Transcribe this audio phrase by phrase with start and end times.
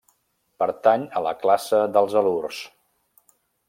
[0.63, 2.67] Pertany a la classe dels halurs.